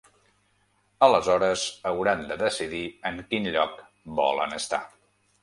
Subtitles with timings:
[1.07, 3.79] Aleshores hauran de decidir en quin lloc
[4.23, 4.83] volen estar.